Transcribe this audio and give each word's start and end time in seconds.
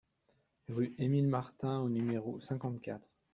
Rue 0.67 0.95
Émile 0.97 1.27
Martin 1.27 1.77
au 1.77 1.87
numéro 1.87 2.39
cinquante-quatre 2.39 3.07